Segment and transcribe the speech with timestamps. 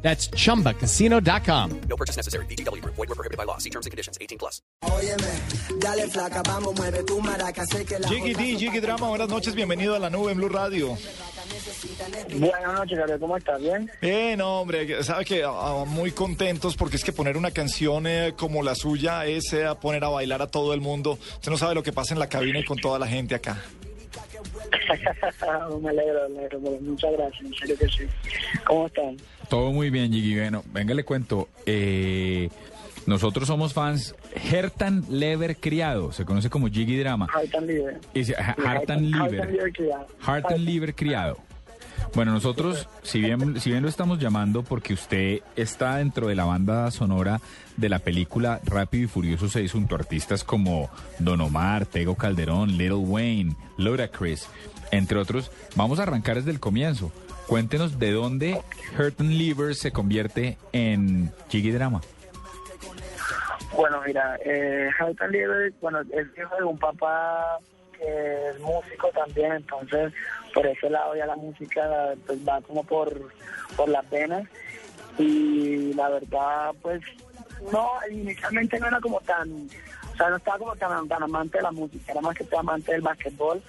[0.00, 1.80] That's chumbacasino.com.
[1.88, 2.46] No purchase necessary.
[2.46, 2.82] BGW.
[2.84, 3.58] Void were prohibited by law.
[3.58, 4.16] See terms and conditions.
[4.20, 4.62] 18 plus.
[4.82, 9.28] Óyeme, dale flaca, vamos, mueve tu maraca, sé que la Jiggy D, Jiggy Drama, buenas
[9.28, 10.96] noches, bienvenido a la nube en Blue Radio.
[12.30, 13.60] Buenas noches, Gabriel, ¿cómo estás?
[13.60, 13.90] ¿Bien?
[14.00, 18.62] Bien, hombre, sabe que ah, muy contentos porque es que poner una canción eh, como
[18.62, 21.18] la suya es eh, poner a bailar a todo el mundo.
[21.34, 23.60] Usted no sabe lo que pasa en la cabina y con toda la gente acá.
[25.82, 28.04] me alegro, me alegro, muchas gracias, en serio que sí.
[28.64, 29.16] ¿Cómo están?
[29.48, 30.34] Todo muy bien, Gigi.
[30.36, 31.48] Bueno, venga, le cuento.
[31.66, 32.50] Eh,
[33.06, 37.26] nosotros somos fans Hertan Lever Criado, se conoce como Jiggy Drama.
[37.32, 37.66] Hartan
[38.36, 39.10] ha- Hartan.
[39.10, 40.06] Liver criado.
[40.20, 41.38] Hartan Liver Criado.
[42.14, 46.44] Bueno, nosotros, si bien, si bien lo estamos llamando porque usted está dentro de la
[46.44, 47.40] banda sonora
[47.76, 52.76] de la película Rápido y Furioso 6 junto a artistas como Don Omar, Tego Calderón,
[52.76, 54.48] Little Wayne, Ludacris,
[54.90, 57.12] entre otros, vamos a arrancar desde el comienzo.
[57.46, 58.60] Cuéntenos de dónde
[58.98, 62.00] Hertan Liver se convierte en Jiggy Drama.
[63.76, 64.90] Bueno, mira, eh,
[65.80, 67.58] bueno, es hijo de un papá
[67.98, 70.12] que es músico también, entonces
[70.54, 73.30] por ese lado ya la música pues va como por,
[73.76, 74.48] por las venas
[75.18, 77.02] y la verdad pues
[77.72, 81.64] no, inicialmente no era como tan, o sea, no estaba como tan, tan amante de
[81.64, 83.62] la música, era más que todo amante del basquetbol,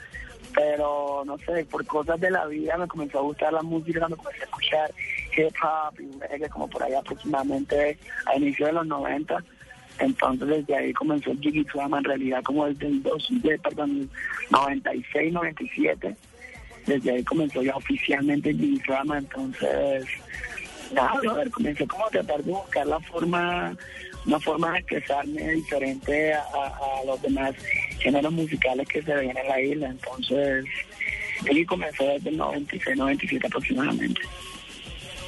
[0.53, 4.17] pero no sé, por cosas de la vida me comenzó a gustar la música cuando
[4.17, 4.91] comencé a escuchar
[5.37, 9.43] hip hop y reggae como por ahí aproximadamente a inicios de los 90.
[9.99, 11.39] Entonces desde ahí comenzó el
[11.73, 14.09] Drama en realidad como desde el dos, de, perdón,
[14.51, 16.15] 96, 97.
[16.85, 20.05] Desde ahí comenzó ya oficialmente el Drama, entonces
[20.93, 23.75] nada, brother, comencé como a tratar de buscar la forma,
[24.25, 27.53] una forma de expresarme diferente a, a- los demás
[27.99, 29.89] géneros musicales que se ven en la isla.
[29.89, 30.65] Entonces,
[31.51, 34.21] y comenzó desde el 96, 97 aproximadamente.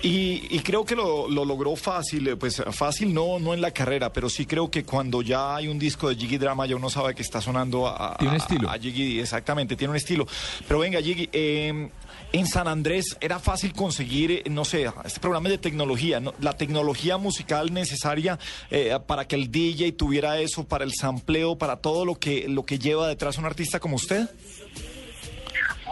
[0.04, 3.70] Y, y creo que lo, lo logró fácil, eh, pues fácil no, no en la
[3.70, 6.90] carrera, pero sí creo que cuando ya hay un disco de Jiggy Drama ya uno
[6.90, 8.68] sabe que está sonando a, a- Tiene un estilo.
[8.72, 10.26] a Jiggy, exactamente, tiene un estilo.
[10.68, 11.90] Pero venga, Jiggy, eh,
[12.34, 16.34] en San Andrés era fácil conseguir, eh, no sé, este programa de tecnología, ¿no?
[16.40, 18.40] la tecnología musical necesaria
[18.72, 22.66] eh, para que el DJ tuviera eso, para el sampleo, para todo lo que, lo
[22.66, 24.28] que lleva detrás un artista como usted.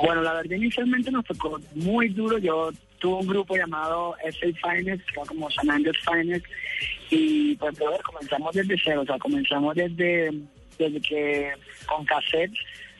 [0.02, 2.38] Bueno, la verdad inicialmente nos tocó muy duro.
[2.40, 6.46] Yo tuve un grupo llamado SA Finest, que era como San Andrés Finest,
[7.10, 10.32] y pues brother, comenzamos desde cero, o sea, comenzamos desde,
[10.78, 11.54] desde que
[11.88, 12.60] con cassettes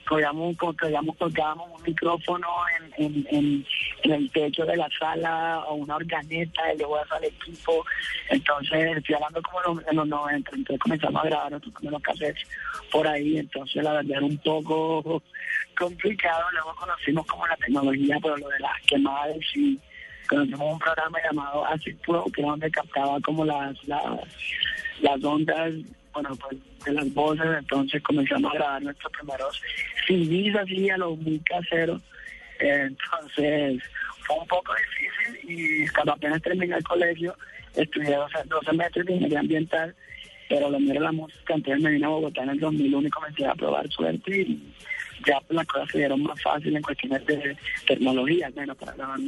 [0.10, 2.48] colgamos, colgamos, colgábamos un micrófono
[2.98, 3.66] en, en,
[4.04, 7.86] el techo de la sala o una organeta y luego eso al equipo.
[8.30, 12.02] Entonces, estoy hablando como en los, en los 90, entonces comenzamos a grabar nuestros primeros
[12.02, 12.44] cassettes
[12.92, 15.22] por ahí, entonces la verdad era un poco
[15.78, 16.44] complicado.
[16.54, 19.80] Luego conocimos como la tecnología, pero lo de las quemadas y
[20.30, 24.04] conocimos un programa llamado Acid Pro, que era donde captaba como las, las,
[25.02, 25.74] las ondas,
[26.14, 29.62] bueno, pues de las voces, entonces comenzamos a grabar nuestros primeros
[30.08, 32.02] CDs así a los muy caseros.
[32.60, 33.82] Entonces
[34.22, 37.36] fue un poco difícil y cuando apenas terminé el colegio
[37.76, 39.96] estudié 12, 12 metros de ingeniería ambiental,
[40.48, 43.46] pero lo mío la música, entonces me vine a Bogotá en el 2001 y comencé
[43.46, 44.74] a probar suerte y
[45.26, 47.58] ya pues, las cosas se dieron más fácil en cuestiones de
[47.88, 49.20] tecnología, bueno, para grabar.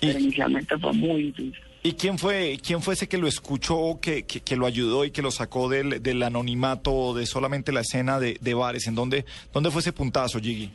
[0.00, 1.60] Pero inicialmente fue muy difícil.
[1.84, 5.10] ¿Y quién fue, quién fue ese que lo escuchó, que, que, que lo ayudó y
[5.10, 8.86] que lo sacó del, del anonimato de solamente la escena de, de bares?
[8.86, 10.70] ¿En dónde, dónde fue ese puntazo, Jiggy?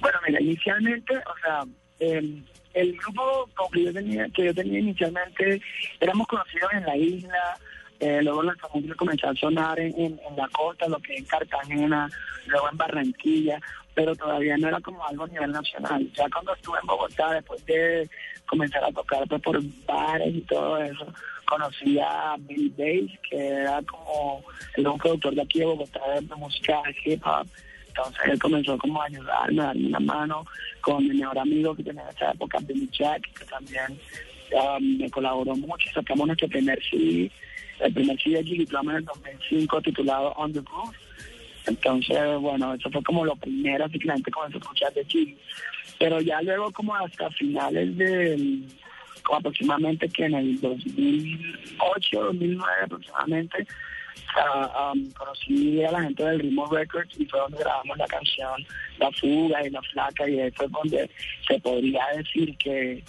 [0.00, 1.62] Bueno, mira, inicialmente, o sea,
[2.00, 2.42] eh,
[2.74, 5.60] el grupo que yo tenía, que yo tenía inicialmente,
[6.00, 7.58] éramos conocidos en la isla,
[8.04, 12.06] eh, luego nuestra música comenzó a sonar en, la costa, lo que es en Cartagena,
[12.46, 13.58] luego en Barranquilla,
[13.94, 16.06] pero todavía no era como algo a nivel nacional.
[16.12, 18.06] Ya cuando estuve en Bogotá, después de
[18.44, 21.06] comenzar a tocar pues, por bares y todo eso,
[21.46, 24.42] conocí a Billy Bass, que era como
[24.76, 27.46] el un productor de aquí de Bogotá de música hip hop.
[27.88, 30.44] Entonces él comenzó como a ayudarme, a darme una mano
[30.82, 33.98] con mi mejor amigo que tenía en esa época, Billy Jack, que también
[34.54, 35.90] um, me colaboró mucho.
[35.92, 37.30] Sacamos nuestro primer CD,
[37.80, 40.94] el primer CD de Jiggy Drama en el 2005 titulado On the Groove.
[41.66, 45.04] Entonces, bueno, eso fue como lo primero así que la gente comenzó a escuchar de
[45.04, 45.36] Jiggy.
[45.98, 48.66] Pero ya luego como hasta finales del,
[49.24, 53.66] como aproximadamente que en el 2008, 2009 aproximadamente,
[54.36, 58.66] ah, um, conocí a la gente del Ritmo Records y fue donde grabamos la canción
[58.98, 61.10] La Fuga y La Flaca y ahí fue donde
[61.48, 63.02] se podría decir que,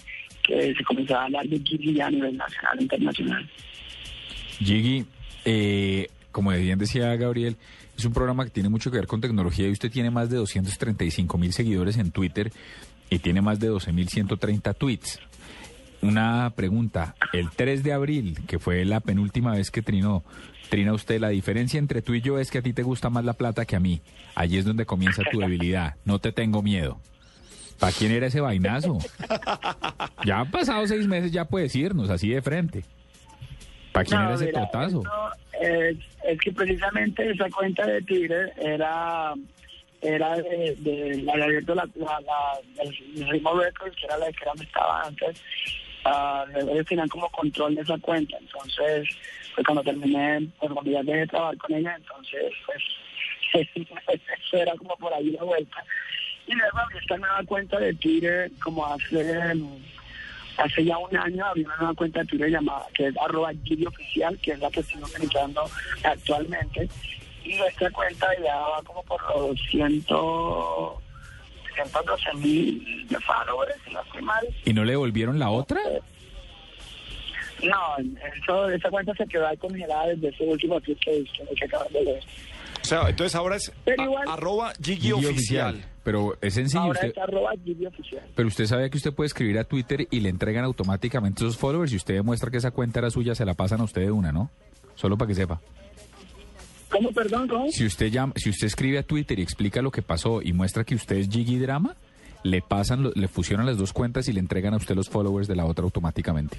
[0.46, 3.50] que se comenzaba a hablar de Gigi a nivel nacional e internacional.
[4.58, 5.04] Gigi,
[5.44, 7.56] eh, como bien decía Gabriel,
[7.96, 10.36] es un programa que tiene mucho que ver con tecnología y usted tiene más de
[10.36, 12.52] 235 mil seguidores en Twitter
[13.10, 15.20] y tiene más de 12 mil 130 tweets.
[16.02, 20.24] Una pregunta, el 3 de abril, que fue la penúltima vez que trinó,
[20.68, 23.24] trina usted, la diferencia entre tú y yo es que a ti te gusta más
[23.24, 24.02] la plata que a mí.
[24.34, 25.96] Allí es donde comienza tu debilidad.
[26.04, 27.00] No te tengo miedo.
[27.78, 28.98] ¿Para quién era ese vainazo?
[30.24, 32.84] Ya han pasado seis meses, ya puedes irnos así de frente.
[33.92, 35.02] ¿Para quién No, era ese mira, totazo?
[35.60, 39.34] Es, es que precisamente esa cuenta de Twitter era
[40.02, 44.38] era de, de la abierto la, la, la- el, Ritmo Records, que era la que
[44.42, 45.42] era donde estaba antes.
[46.04, 48.36] Ah, ellos tenían como control de esa cuenta.
[48.38, 49.08] Entonces,
[49.54, 52.82] pues cuando terminé, pues cuando ya dejé de trabajar con ella, entonces, pues,
[54.44, 55.82] eso era como por ahí la vuelta.
[56.46, 59.52] Y luego abrí esta nueva cuenta de Twitter como hace
[60.58, 63.50] hace ya un año había una nueva cuenta de Twitter llamada que es arroba
[63.86, 65.68] oficial, que es la que estoy utilizando
[66.04, 66.88] actualmente.
[67.44, 71.00] Y esta cuenta ya va como por los ciento,
[71.74, 74.46] 112 mil de followers, si no estoy mal.
[74.64, 75.80] ¿Y no le devolvieron la otra?
[77.62, 77.96] No,
[78.42, 81.92] eso, esa cuenta se quedó ahí congelada desde ese último tweet que, que, que acaban
[81.92, 82.24] de leer.
[82.82, 85.84] O sea, entonces ahora es Pero a- igual- arroba Gigi Gigi oficial.
[86.06, 86.82] Pero es sencillo.
[86.84, 88.22] Ahora Usted, es arroba Gigi oficial.
[88.36, 91.90] pero usted sabía que usted puede escribir a Twitter y le entregan automáticamente esos followers.
[91.90, 94.30] Si usted demuestra que esa cuenta era suya, se la pasan a usted de una,
[94.30, 94.48] ¿no?
[94.94, 95.60] Solo para que sepa.
[96.90, 97.48] ¿Cómo, perdón?
[97.48, 97.66] ¿Cómo?
[97.72, 100.84] Si usted llama, si usted escribe a Twitter y explica lo que pasó y muestra
[100.84, 101.96] que usted es Gigi Drama,
[102.44, 105.56] le pasan, le fusionan las dos cuentas y le entregan a usted los followers de
[105.56, 106.56] la otra automáticamente.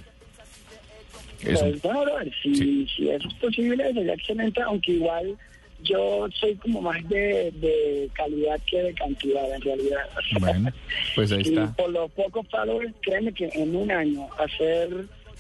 [1.42, 2.88] Es un- Pues, bueno, si, Sí.
[2.96, 5.38] si eso es posible, sería excelente, aunque igual
[5.84, 10.10] yo soy como más de, de calidad que de cantidad, en realidad.
[10.40, 10.72] Bueno,
[11.16, 11.74] pues ahí y está.
[11.76, 14.90] por los pocos followers, créeme que en un año hacer,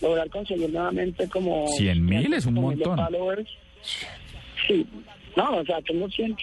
[0.01, 1.67] lograr conseguir nuevamente como...
[1.69, 3.05] 100,000 es un 100,000 de montón.
[3.05, 3.49] followers,
[4.67, 4.85] sí,
[5.35, 6.35] no, o sea, tengo 100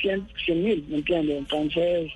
[0.48, 1.38] mil, ¿me entiendes?
[1.38, 2.12] Entonces,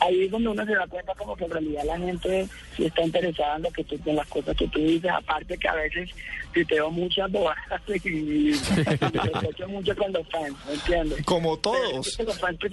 [0.00, 3.02] ahí es donde uno se da cuenta como que en realidad la gente sí está
[3.02, 6.10] interesada en, lo que tú, en las cosas que tú dices, aparte que a veces
[6.52, 11.24] tuiteo muchas bobadas y, me mucho con los fans, ¿me entiendes?
[11.24, 12.06] Como todos.
[12.06, 12.72] es que los fans, pues,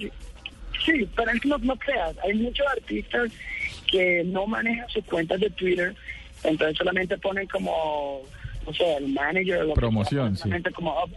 [0.84, 3.30] Sí, pero es que no, no creas, hay muchos artistas
[3.90, 5.94] que no manejan sus cuentas de Twitter,
[6.42, 8.22] entonces solamente ponen como,
[8.66, 10.42] no sé, el manager o lo que Promoción, sea, sí.
[10.42, 11.08] solamente como, oh,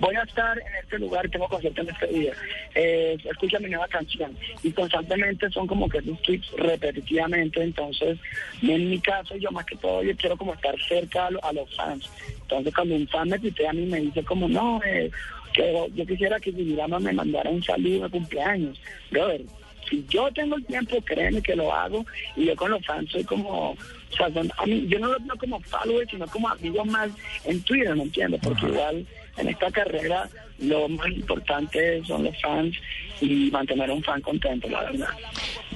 [0.00, 2.32] voy a estar en este lugar, tengo concierto en este día,
[2.74, 8.18] eh, escucha mi nueva canción, y constantemente son como que esos tweets repetitivamente, entonces,
[8.62, 11.52] en mi caso, yo más que todo, yo quiero como estar cerca a, lo- a
[11.52, 12.08] los fans,
[12.42, 15.10] entonces cuando un fan me tuitea a mí me dice como, no, eh,
[15.54, 18.78] que yo quisiera que Digirama me mandara un saludo de cumpleaños.
[19.10, 19.40] Brother,
[19.88, 22.04] si yo tengo el tiempo, créeme que lo hago.
[22.36, 23.76] Y yo con los fans soy como, o
[24.16, 27.10] sea, son- a mí, yo no los veo como followers, sino como amigos más
[27.44, 28.40] en Twitter, ¿me entiendes?
[28.42, 29.06] Porque igual
[29.36, 32.74] en esta carrera lo más importante son los fans
[33.20, 35.08] y mantener a un fan contento, la verdad.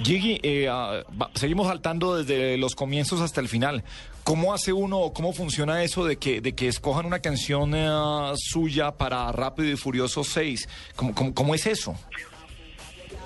[0.03, 1.03] Gigi, eh, ah,
[1.35, 3.83] seguimos saltando desde los comienzos hasta el final.
[4.23, 8.33] ¿Cómo hace uno, o cómo funciona eso de que, de que escojan una canción eh,
[8.37, 10.67] suya para Rápido y Furioso 6?
[10.95, 11.95] ¿Cómo, cómo, cómo es eso?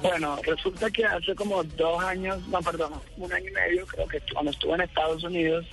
[0.01, 4.22] Bueno, resulta que hace como dos años, no, perdón, un año y medio, creo que
[4.32, 5.66] cuando estuve en Estados Unidos,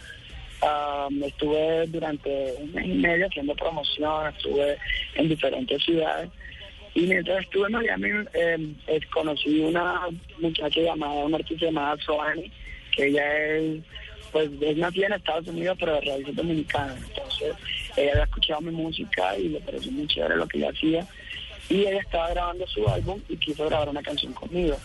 [0.63, 4.79] um, estuve durante un año y medio haciendo promoción, estuve
[5.17, 6.31] en diferentes ciudades.
[6.95, 12.51] Y mientras estuve en Miami, eh, eh, conocí una muchacha llamada, una artista llamada Soani,
[12.93, 13.83] que ella es,
[14.33, 16.97] pues, es nacida en Estados Unidos, pero de raíces dominicanas.
[17.09, 17.55] Entonces,
[17.97, 21.07] ella había escuchado mi música y le pareció muy chévere lo que ella hacía
[21.69, 24.77] y ella estaba grabando su álbum y quiso grabar una canción conmigo.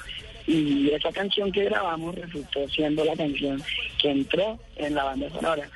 [0.47, 3.61] Y esa canción que grabamos resultó siendo la canción
[3.99, 5.69] que entró en la banda sonora.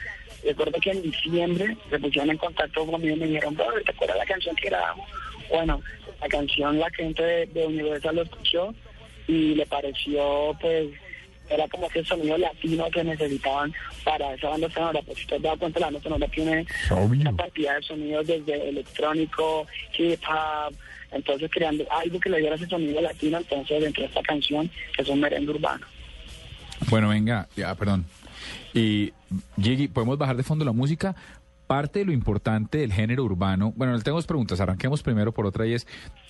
[0.43, 4.17] Recuerdo que en diciembre se pusieron en contacto conmigo y me dijeron, bro, ¿te acuerdas
[4.17, 5.07] la canción que grabamos?
[5.49, 5.81] Bueno,
[6.19, 8.73] la canción la gente de, de Universal lo escuchó
[9.27, 10.89] y le pareció, pues,
[11.49, 13.73] era como que el sonido latino que necesitaban
[14.03, 15.01] para esa banda sonora.
[15.05, 17.21] Pues si te has dado cuenta, la banda sonora tiene Obvio.
[17.21, 20.75] una cantidad de sonidos desde electrónico, hip hop,
[21.11, 25.01] entonces creando algo que le diera ese sonido latino, entonces dentro de esta canción, que
[25.03, 25.85] es un merengue urbano.
[26.89, 28.05] Bueno, venga, ya, perdón.
[28.73, 29.13] Y
[29.61, 31.15] Gigi, ¿podemos bajar de fondo la música?
[31.73, 35.65] Parte de lo importante del género urbano, bueno, tengo dos preguntas, arranquemos primero por otra
[35.65, 35.87] y es,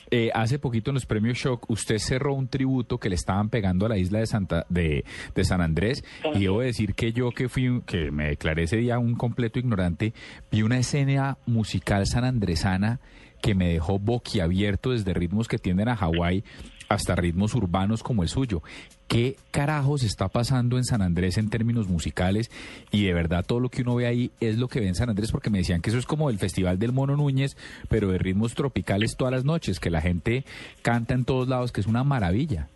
[0.09, 3.85] eh, hace poquito en los premios Shock usted cerró un tributo que le estaban pegando
[3.85, 5.03] a la isla de Santa de,
[5.35, 8.99] de San Andrés y debo decir que yo que fui, que me declaré ese día
[8.99, 10.13] un completo ignorante,
[10.49, 13.01] vi una escena musical sanandresana
[13.41, 16.45] que me dejó boquiabierto desde ritmos que tienden a Hawái
[16.87, 18.63] hasta ritmos urbanos como el suyo.
[19.07, 22.49] ¿Qué carajos está pasando en San Andrés en términos musicales?
[22.91, 25.09] Y de verdad todo lo que uno ve ahí es lo que ve en San
[25.09, 27.55] Andrés, porque me decían que eso es como el Festival del Mono Núñez,
[27.89, 30.45] pero de ritmos tropicales todas las noches, que la gente
[30.81, 32.69] canta en todos lados, que es una maravilla.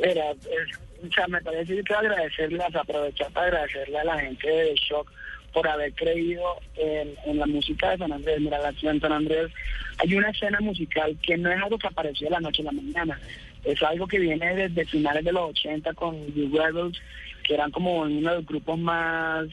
[0.00, 4.74] Mira, es- o sea, me parece que agradecerlas, aprovechar para agradecerle a la gente de
[4.74, 5.10] Shock
[5.52, 6.42] por haber creído
[6.76, 8.40] en, en la música de San Andrés.
[8.40, 9.50] Mira, la ciudad de San Andrés
[9.98, 12.72] hay una escena musical que no es algo que apareció de la noche a la
[12.72, 13.18] mañana.
[13.66, 16.98] Es algo que viene desde finales de los 80 con The Rebels,
[17.42, 19.46] que eran como uno de los grupos más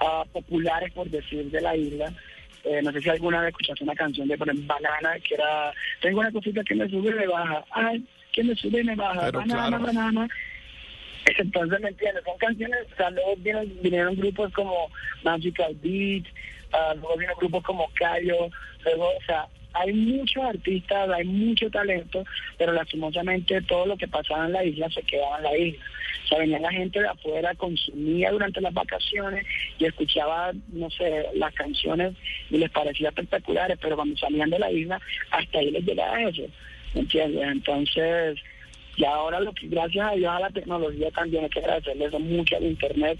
[0.00, 2.12] ah, populares, por decir, de la isla.
[2.64, 5.72] Eh, no sé si alguna vez escuchaste una canción de por ejemplo, Banana, que era,
[6.00, 8.96] tengo una cosita que me sube y me baja, ay, que me sube y me
[8.96, 9.84] baja, Pero banana, claro.
[9.84, 10.28] banana.
[11.38, 12.24] Entonces, ¿me entiendes?
[12.24, 14.90] Son canciones, o sea, luego vinieron, vinieron grupos como
[15.24, 16.24] Magical Beat,
[16.72, 18.50] ah, luego vinieron grupos como Cayo,
[18.84, 19.46] luego, o sea,
[19.78, 22.24] hay muchos artistas, hay mucho talento,
[22.58, 25.84] pero lastimosamente todo lo que pasaba en la isla se quedaba en la isla.
[26.24, 29.46] O sea, venía la gente de afuera, consumía durante las vacaciones
[29.78, 32.14] y escuchaba, no sé, las canciones
[32.50, 36.42] y les parecía espectaculares, pero cuando salían de la isla, hasta ahí les llegaba eso,
[36.94, 37.42] ¿me entiendes?
[37.46, 38.38] Entonces,
[38.96, 42.18] y ahora, lo que, gracias a Dios, a la tecnología también hay que agradecerle eso
[42.18, 43.18] mucho al Internet.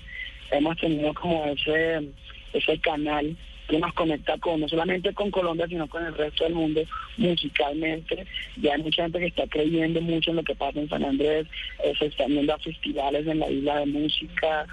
[0.51, 2.09] Hemos tenido como ese,
[2.55, 3.37] ese canal
[3.69, 6.83] que nos conecta con no solamente con Colombia, sino con el resto del mundo
[7.17, 8.27] musicalmente.
[8.57, 11.47] Ya hay mucha gente que está creyendo mucho en lo que pasa en San Andrés.
[11.83, 14.67] Eh, se están yendo a festivales en la isla de música.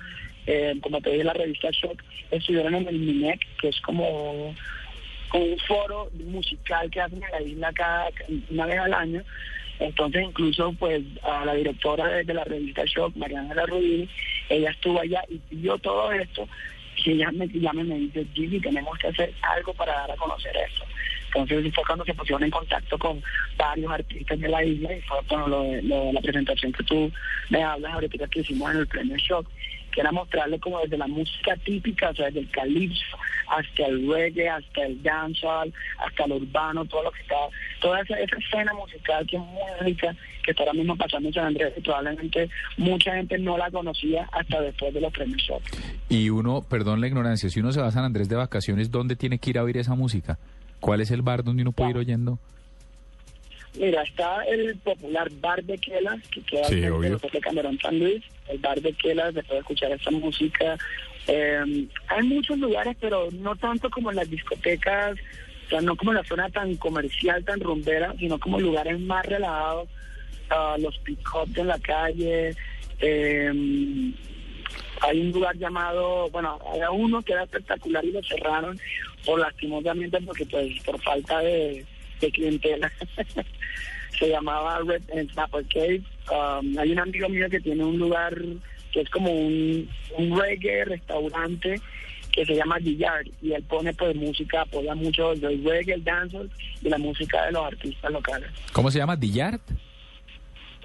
[0.45, 4.53] Eh, como te dije, la revista Shock estuvieron en el MINEC, que es como
[5.29, 8.09] como un foro musical que hacen en la isla cada
[8.51, 9.23] una vez al año.
[9.79, 14.07] Entonces incluso pues a la directora de, la revista Shock, Mariana Rubini,
[14.50, 16.47] ella estuvo allá y vio todo esto
[17.05, 18.25] y ella me llama y me dice,
[18.62, 20.86] tenemos que hacer algo para dar a conocer esto.
[21.36, 23.24] Entonces fue cuando se pusieron en contacto con
[23.57, 26.83] varios artistas de la isla y fue bueno, lo, de- lo de la presentación que
[26.83, 27.12] tú
[27.50, 29.48] me hablas ahorita que hicimos en el premio Shock,
[29.91, 34.07] que era mostrarle como desde la música típica, o sea, desde el calipso hasta el
[34.09, 37.35] reggae, hasta el dancehall, hasta el urbano, todo lo que está,
[37.81, 41.33] toda esa, esa escena musical que es muy rica, que está ahora mismo pasando en
[41.33, 45.43] San Andrés y probablemente mucha gente no la conocía hasta después de los premios.
[46.09, 49.15] Y uno, perdón la ignorancia, si uno se va a San Andrés de vacaciones, ¿dónde
[49.15, 50.38] tiene que ir a oír esa música?
[50.79, 52.39] ¿Cuál es el bar donde uno puede ir oyendo?
[53.79, 57.15] Mira, está el popular Bar de Quelas, que queda Sí, al obvio.
[57.15, 58.23] Hotel Camerón San Luis.
[58.47, 60.77] El Bar de Quelas, se puede escuchar esa música.
[61.27, 65.17] Eh, hay muchos lugares, pero no tanto como en las discotecas,
[65.65, 69.25] o sea, no como en la zona tan comercial, tan rumbera, sino como lugares más
[69.25, 69.89] relajados,
[70.49, 72.55] ah, los pick-ups en la calle.
[72.99, 74.13] eh,
[75.03, 78.79] hay un lugar llamado, bueno, había uno que era espectacular y lo cerraron
[79.25, 81.85] por lastimosamente porque pues por falta de,
[82.31, 82.89] clientela.
[84.19, 86.03] Se llamaba Red and Snapper Cave.
[86.31, 88.33] Um, hay un amigo mío que tiene un lugar
[88.93, 91.81] que es como un, un reggae restaurante
[92.31, 96.03] que se llama The Yard y él pone pues música, apoya mucho el reggae, el
[96.03, 96.50] dancehall
[96.81, 98.50] y la música de los artistas locales.
[98.71, 99.19] ¿Cómo se llama?
[99.19, 99.59] ¿The Yard?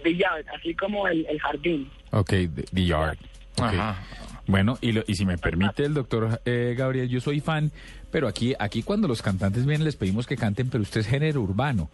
[0.03, 1.91] The Yard, así como el, el jardín.
[2.11, 3.19] Ok, The, The Yard.
[3.57, 3.65] Ok.
[3.65, 4.03] Ajá.
[4.47, 7.71] Bueno, y, lo- y si me permite el doctor eh, Gabriel, yo soy fan,
[8.11, 11.43] pero aquí, aquí cuando los cantantes vienen les pedimos que canten, pero usted es género
[11.43, 11.91] urbano.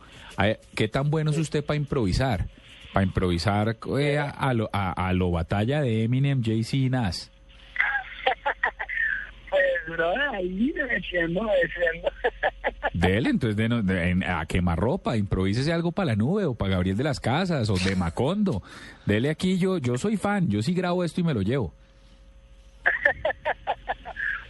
[0.76, 2.47] ¿Qué tan bueno es usted para improvisar?
[2.94, 7.30] Para improvisar eh, a, a lo, a, a lo batalla de Eminem, Jay-Z y Nas.
[9.50, 9.62] Pues,
[9.96, 12.10] bro, ahí defiendo, defiendo.
[12.92, 17.04] Dele, entonces de, de- a quemarropa, improvísese algo para la nube o para Gabriel de
[17.04, 18.62] las Casas o de Macondo.
[19.06, 21.72] Dele aquí, yo, yo soy fan, yo sí grabo esto y me lo llevo.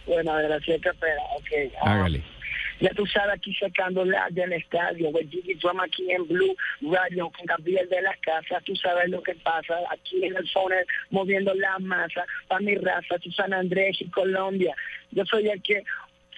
[0.07, 1.73] bueno, a ver, así que ok.
[1.83, 2.23] ah, Hágale.
[2.79, 7.29] Ya tú sabes, aquí sacando la del estadio, güey, Gigi Drum aquí en Blue Radio
[7.29, 10.75] con Gabriel de las Casas, tú sabes lo que pasa, aquí en el phone
[11.09, 14.75] moviendo la masa, para mi raza, tu San Andrés y Colombia.
[15.11, 15.83] Yo soy el que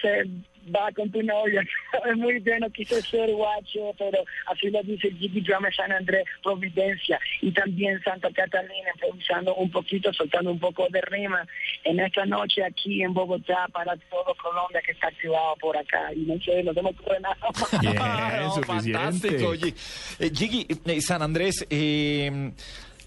[0.00, 0.26] se
[0.74, 1.62] va con tu novia,
[2.10, 6.24] es muy bueno, quise ser guacho, pero así lo dice Gigi Drum en San Andrés,
[6.42, 11.46] Providencia, y también Santa Catalina, improvisando un poquito, soltando un poco de rima,
[11.84, 16.20] en esta noche aquí en Bogotá, para todo Colombia que está activado por acá, y
[16.20, 17.80] no sé, no se me ocurre nada más.
[17.80, 17.94] Bien,
[18.38, 18.92] No, suficiente.
[18.92, 19.74] fantástico, oye.
[20.18, 22.52] Eh, Gigi, eh, San Andrés, eh,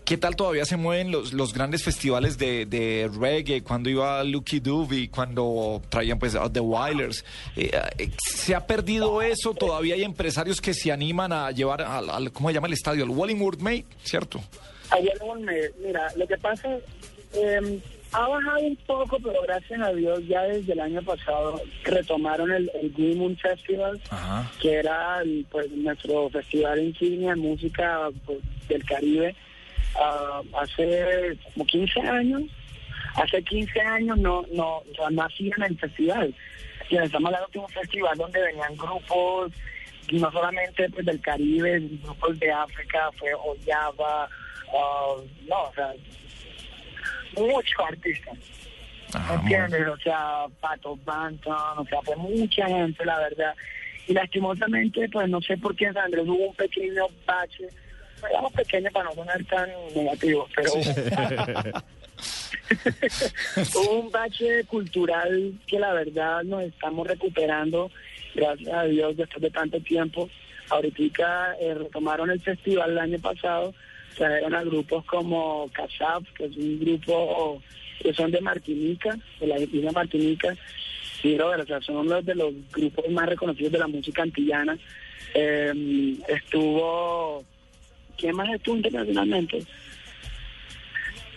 [0.06, 3.64] ¿qué tal todavía se mueven los, los grandes festivales de, de reggae?
[3.64, 7.24] Cuando iba Lucky Dube, cuando traían pues The Wailers.
[7.56, 9.54] Eh, eh, ¿Se ha perdido eso?
[9.54, 13.04] ¿Todavía hay empresarios que se animan a llevar al, al- ¿cómo se llama el estadio?
[13.04, 14.42] Al Wallingwood May, ¿cierto?
[15.40, 16.68] Me- mira, lo que pasa,
[17.34, 17.80] eh,
[18.14, 22.70] Ha bajado un poco, pero gracias a Dios ya desde el año pasado retomaron el,
[22.82, 24.52] el Green Moon Festival, Ajá.
[24.62, 29.34] que era el, pues, nuestro festival insignia de música pues, del Caribe.
[29.96, 32.44] Ah, hace como 15 años,
[33.16, 36.34] hace 15 años no, no, o sea, no hacían el festival.
[36.90, 39.52] Y estamos hablando de un festival donde venían grupos,
[40.12, 44.30] no solamente pues, del Caribe, grupos de África, fue Oyaba,
[44.74, 45.16] ah,
[45.48, 45.94] no, o sea,
[47.36, 48.38] muchos artistas.
[49.14, 49.88] Ajá, ¿Entiendes?
[49.88, 53.56] O sea, Pato Banton, o sea, fue mucha gente, la verdad.
[54.08, 57.68] Y lastimosamente, pues no sé por qué en San Andrés hubo un pequeño bache,
[58.28, 60.72] digamos pequeño para no sonar tan negativo, pero
[63.76, 67.92] hubo un bache cultural que la verdad nos estamos recuperando,
[68.34, 70.30] gracias a Dios, después de tanto tiempo.
[70.70, 73.74] Ahorita eh, retomaron el festival el año pasado,
[74.16, 77.62] trajeron a grupos como Casab, que es un grupo
[78.00, 80.56] que son de Martinica, de la isla Martinica,
[81.24, 84.78] y brother, o sea, son uno de los grupos más reconocidos de la música antillana.
[85.34, 87.44] Eh, estuvo,
[88.22, 89.64] ¿quién más estuvo internacionalmente?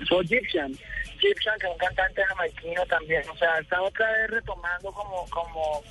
[0.09, 0.73] Fue Gypsian,
[1.19, 5.83] Gypsian, que es un cantante jamaiquino también, o sea, está otra vez retomando como, como,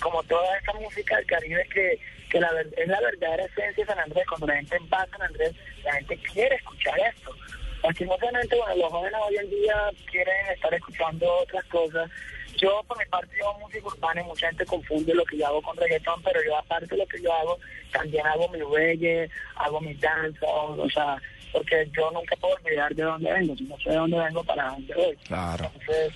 [0.00, 1.98] como toda esa música del Caribe que,
[2.30, 4.24] que la, es la verdadera esencia de San Andrés.
[4.28, 5.52] Cuando la gente va a San Andrés,
[5.84, 7.34] la gente quiere escuchar esto.
[7.82, 12.10] Lastimosamente, bueno, los jóvenes hoy en día quieren estar escuchando otras cosas.
[12.56, 15.46] Yo, por mi parte, yo hago música urbana y mucha gente confunde lo que yo
[15.46, 17.58] hago con reggaetón, pero yo, aparte de lo que yo hago,
[17.92, 21.20] también hago mi reggae, hago mi dance, o sea,
[21.52, 23.56] porque yo nunca puedo olvidar de dónde vengo.
[23.56, 25.16] Si no sé de dónde vengo, para dónde voy.
[25.26, 25.64] Claro.
[25.64, 26.12] Entonces,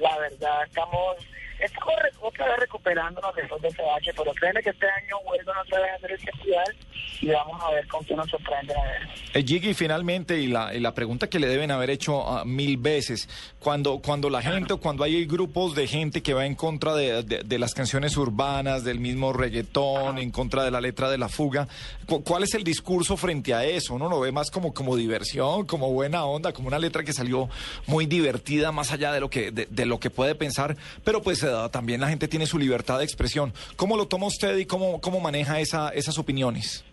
[0.00, 1.16] la verdad, estamos,
[1.60, 5.80] estamos otra vez recuperándonos después de ese bache, pero créeme que este año vuelven otra
[5.80, 6.76] vez a hacer el festival
[7.20, 8.74] y vamos a ver con qué nos sorprende.
[8.74, 9.08] A ver.
[9.34, 12.76] Eh, Gigi, finalmente, y la, y la pregunta que le deben haber hecho ah, mil
[12.76, 16.94] veces, cuando, cuando la gente o cuando hay grupos de gente que va en contra
[16.94, 21.18] de, de- de las canciones urbanas, del mismo reggaetón, en contra de la letra de
[21.18, 21.66] la fuga,
[22.06, 23.94] cu- ¿cuál es el discurso frente a eso?
[23.94, 27.48] Uno lo ve más como, como diversión, como buena onda, como una letra que salió
[27.86, 31.42] muy divertida, más allá de lo que, de, de lo que puede pensar, pero pues
[31.70, 33.52] también la gente tiene su libertad de expresión.
[33.76, 36.84] ¿Cómo lo toma usted y cómo, cómo maneja esa, esas opiniones?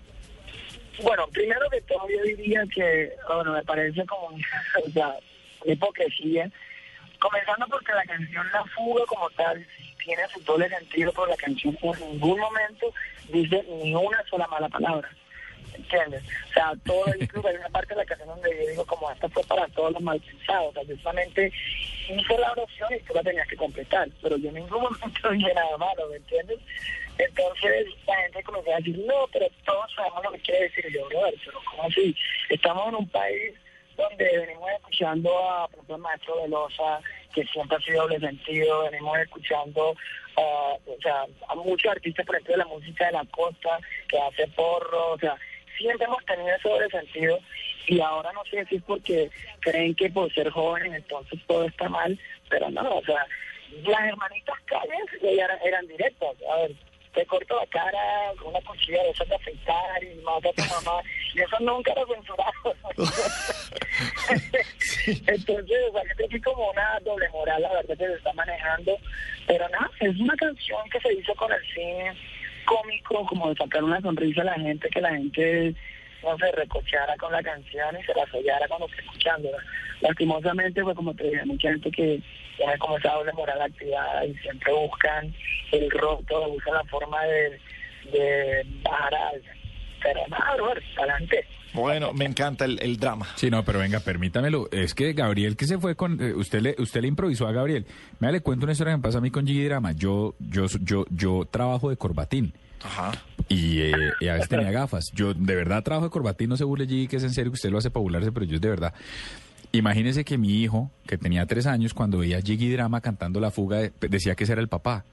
[1.02, 4.28] Bueno, primero que todo yo diría que, bueno, me parece como
[4.86, 5.16] o sea,
[5.64, 6.50] una hipocresía,
[7.20, 9.66] comenzando porque la canción La Fuga como tal
[10.04, 12.94] tiene su doble sentido, pero la canción en ningún momento
[13.30, 15.10] dice ni una sola mala palabra.
[15.76, 16.24] ¿Entiendes?
[16.50, 19.30] O sea, todo, incluso hay una parte de la canción donde yo digo como esta
[19.30, 20.70] fue para todos los mal pensados.
[20.70, 21.52] O sea, yo solamente
[22.10, 25.54] hice la oración y tú la tenías que completar, pero yo en ningún momento dije
[25.54, 26.60] nada malo, ¿me entiendes?
[27.18, 31.08] Entonces la gente comenzó a decir, no, pero todos sabemos lo que quiere decir yo,
[31.08, 32.16] brother, pero ¿cómo así?
[32.50, 33.54] Estamos en un país
[33.96, 37.00] donde venimos escuchando a, por ejemplo, Maestro Velosa,
[37.34, 39.96] que siempre ha sido doble sentido, venimos escuchando
[40.38, 44.20] ah, o sea, a muchos artistas, por ejemplo, de la música de la costa, que
[44.20, 45.36] hace porro, o sea,
[45.78, 47.40] siempre hemos tenido ese doble sentido
[47.88, 51.90] y ahora no sé si es porque creen que por ser jóvenes entonces todo está
[51.90, 52.18] mal,
[52.50, 53.26] pero no, o sea,
[53.84, 56.72] las hermanitas calles eran, eran directas, a ver,
[57.14, 60.64] te corto la cara con una cuchilla de esas de afeitar y mata a tu
[60.64, 61.02] mamá,
[61.34, 62.76] y eso nunca lo censuraron.
[65.28, 68.34] Entonces, o sea, yo creo que como una doble moral, la verdad, que se está
[68.34, 68.98] manejando,
[69.48, 72.14] pero nada, es una canción que se hizo con el cine
[72.66, 75.76] cómico, como de sacar una sonrisa a la gente, que la gente
[76.24, 79.58] no se recochara con la canción y se la sollara cuando esté escuchándola.
[80.02, 82.22] Lastimosamente, pues como te dije, mucha gente que
[82.58, 85.34] tiene como esa doble moral activada y siempre buscan
[85.72, 87.60] el roto, buscan la forma de,
[88.12, 89.32] de bajar a.
[90.06, 90.22] Pero.
[91.74, 93.28] Bueno, me encanta el, el drama.
[93.36, 94.70] Sí, no, pero venga, permítamelo.
[94.72, 96.22] Es que Gabriel que se fue con...
[96.22, 97.86] eh, usted le usted le improvisó a Gabriel.
[98.20, 99.92] Me le cuento una historia que me pasa a mí con Gigi Drama.
[99.92, 102.54] Yo, yo, yo, yo trabajo de corbatín.
[102.84, 103.12] Ajá.
[103.50, 105.12] Y, eh, y a veces tenía gafas.
[105.14, 107.56] Yo de verdad trabajo de corbatín, no se burle Gigi, que es en serio que
[107.56, 108.94] usted lo hace para burlarse, pero yo es de verdad.
[109.72, 113.52] Imagínese que mi hijo, que tenía tres años, cuando veía a Gigi Drama cantando La
[113.52, 115.04] Fuga, eh, decía que ese era el papá.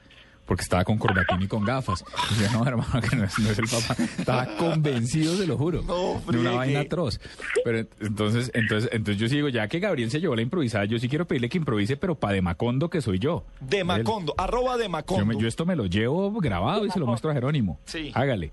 [0.46, 2.04] Porque estaba con corbatín y con gafas.
[2.36, 3.96] Y yo, no, hermano, que no es, no es el papá.
[4.18, 5.82] Estaba convencido, se lo juro.
[5.82, 7.20] No, de una vaina atroz.
[7.64, 10.98] Pero entonces, entonces, entonces yo sí digo, ya que Gabriel se llevó la improvisada, yo
[10.98, 13.44] sí quiero pedirle que improvise, pero para de Macondo, que soy yo.
[13.60, 15.26] De Macondo, arroba de Yo, Macondo.
[15.26, 17.78] me- yo esto me lo llevo grabado y se lo muestro a Jerónimo.
[17.84, 18.10] Sí.
[18.14, 18.50] Hágale.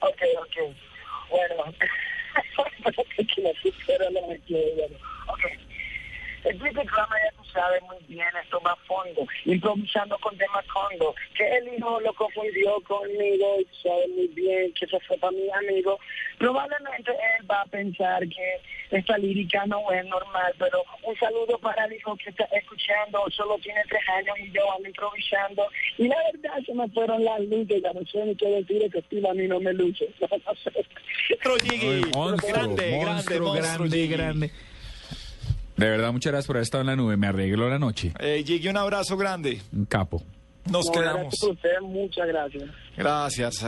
[0.00, 0.74] Ok, ok.
[1.30, 1.72] Bueno,
[3.16, 3.50] que no.
[5.32, 5.40] Ok.
[6.44, 6.58] El
[7.52, 12.12] Sabes muy bien, esto va a fondo, improvisando con temas fondo, que el hijo lo
[12.14, 15.98] confundió conmigo y tú sabes muy bien que eso fue para mi amigo.
[16.38, 18.60] Probablemente él va a pensar que
[18.90, 23.58] esta lírica no es normal, pero un saludo para el hijo que está escuchando, solo
[23.58, 25.66] tiene tres años y yo ando improvisando.
[25.98, 28.98] Y la verdad se me fueron las luces, ya no sé ni qué decir, que
[28.98, 30.08] estilo a mí no me luce.
[30.44, 30.72] No sé.
[31.42, 31.86] Monstruo, Jiggy.
[31.86, 34.50] Ay, monstruo, grande, grande, monstruo, grande, grande.
[35.82, 37.16] De verdad, muchas gracias por haber estado en la nube.
[37.16, 38.12] Me arregló la noche.
[38.20, 39.60] Eh, Jiggy, un abrazo grande.
[39.72, 40.22] Un capo.
[40.70, 41.34] Nos No, quedamos.
[41.40, 42.64] gracias muchas gracias.
[42.96, 43.64] Gracias.